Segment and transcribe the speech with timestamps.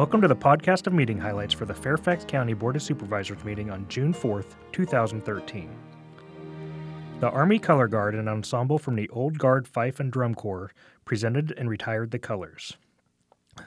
[0.00, 3.70] Welcome to the podcast of meeting highlights for the Fairfax County Board of Supervisors meeting
[3.70, 5.68] on June 4th, 2013.
[7.20, 10.72] The Army Color Guard, an ensemble from the Old Guard Fife and Drum Corps,
[11.04, 12.78] presented and retired the colors.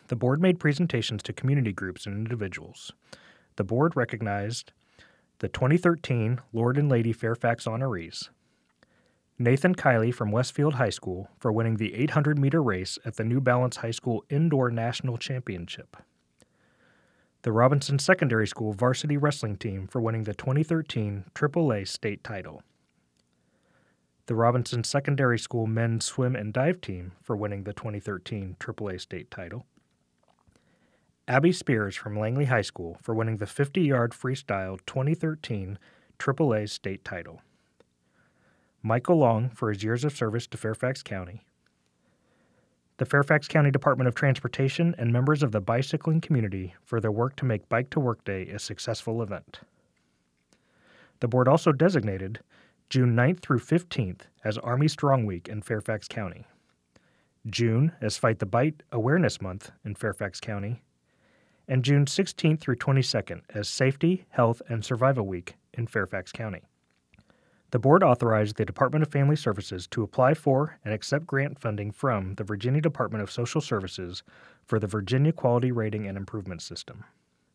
[0.08, 2.92] The board made presentations to community groups and individuals.
[3.56, 4.72] The board recognized
[5.38, 8.30] the 2013 Lord and Lady Fairfax honorees,
[9.38, 13.40] Nathan Kiley from Westfield High School for winning the 800 meter race at the New
[13.40, 15.96] Balance High School Indoor National Championship.
[17.44, 22.64] The Robinson Secondary School varsity wrestling team for winning the 2013 AAA state title.
[24.28, 29.30] The Robinson Secondary School men's swim and dive team for winning the 2013 AAA state
[29.30, 29.66] title.
[31.28, 35.78] Abby Spears from Langley High School for winning the 50 yard freestyle 2013
[36.18, 37.42] AAA state title.
[38.82, 41.42] Michael Long for his years of service to Fairfax County,
[42.98, 47.36] the Fairfax County Department of Transportation, and members of the bicycling community for their work
[47.38, 49.62] to make Bike to Work Day a successful event.
[51.20, 52.40] The board also designated
[52.90, 56.46] June 9th through 15th as Army Strong Week in Fairfax County,
[57.48, 60.84] June as Fight the Bite Awareness Month in Fairfax County,
[61.68, 66.62] and June 16th through 22nd as Safety, Health, and Survival Week in Fairfax County.
[67.74, 71.90] The board authorized the Department of Family Services to apply for and accept grant funding
[71.92, 74.22] from the Virginia Department of Social Services
[74.64, 77.04] for the Virginia Quality Rating and Improvement System.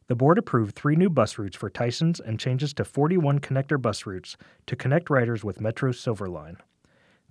[0.08, 4.06] The board approved three new bus routes for Tysons and changes to 41 connector bus
[4.06, 6.56] routes to connect riders with Metro's Silver Line.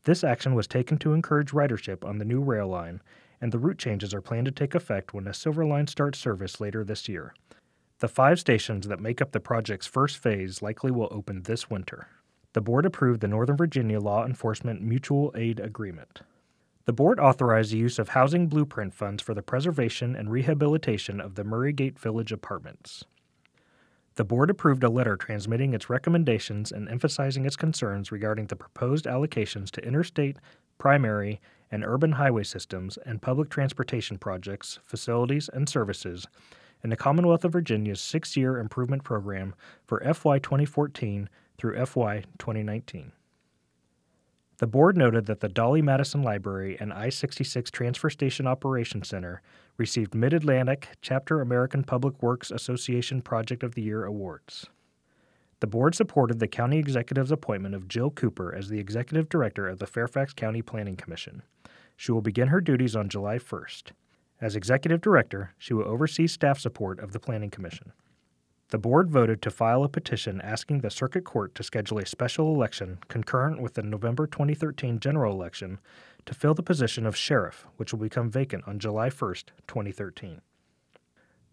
[0.06, 3.02] This action was taken to encourage ridership on the new rail line,
[3.42, 6.62] and the route changes are planned to take effect when the Silver Line starts service
[6.62, 7.34] later this year.
[8.00, 12.08] The five stations that make up the project's first phase likely will open this winter
[12.58, 16.22] the board approved the Northern Virginia Law Enforcement Mutual Aid Agreement.
[16.86, 21.36] The board authorized the use of housing blueprint funds for the preservation and rehabilitation of
[21.36, 23.04] the Murraygate Village apartments.
[24.16, 29.06] The board approved a letter transmitting its recommendations and emphasizing its concerns regarding the proposed
[29.06, 30.38] allocations to interstate,
[30.80, 36.26] primary, and urban highway systems and public transportation projects, facilities, and services
[36.84, 39.54] in the Commonwealth of Virginia's six year improvement program
[39.86, 43.12] for FY 2014 through FY 2019.
[44.60, 49.42] The board noted that the Dolly Madison Library and I 66 Transfer Station Operations Center
[49.78, 54.66] received Mid Atlantic Chapter American Public Works Association Project of the Year awards.
[55.60, 59.78] The board supported the county executive's appointment of Jill Cooper as the executive director of
[59.78, 61.44] the Fairfax County Planning Commission.
[61.96, 63.92] She will begin her duties on July 1st.
[64.42, 67.92] As executive director, she will oversee staff support of the Planning Commission
[68.70, 72.54] the board voted to file a petition asking the Circuit Court to schedule a special
[72.54, 75.80] election concurrent with the November 2013 general election
[76.26, 79.36] to fill the position of sheriff, which will become vacant on July 1,
[79.68, 80.42] 2013.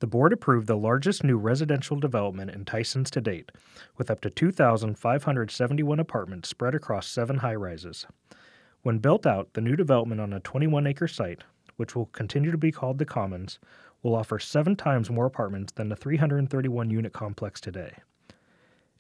[0.01, 3.53] The board approved the largest new residential development in Tysons to date,
[3.97, 8.07] with up to 2,571 apartments spread across seven high rises.
[8.83, 11.45] When built out, the new development on a 21 acre site,
[11.77, 13.59] which will continue to be called the Commons,
[14.03, 17.95] will offer seven times more apartments than the 331 unit complex today.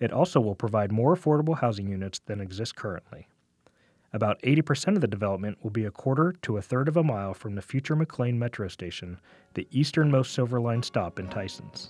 [0.00, 3.28] It also will provide more affordable housing units than exist currently.
[4.12, 7.34] About 80% of the development will be a quarter to a third of a mile
[7.34, 9.20] from the future McLean Metro Station,
[9.54, 11.88] the easternmost Silver Line stop in Tysons.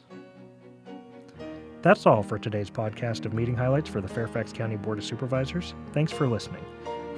[1.82, 5.74] That's all for today's podcast of meeting highlights for the Fairfax County Board of Supervisors.
[5.92, 6.64] Thanks for listening.